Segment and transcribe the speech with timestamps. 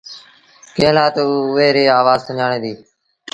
[0.75, 2.81] ڪݩهݩ لآ تا او اُئي ريٚ آوآز سُڃآڻي دينٚ۔